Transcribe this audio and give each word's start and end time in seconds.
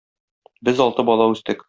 Без 0.69 0.81
алты 0.87 1.07
бала 1.11 1.31
үстек. 1.35 1.59